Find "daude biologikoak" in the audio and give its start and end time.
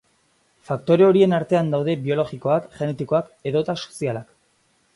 1.75-2.67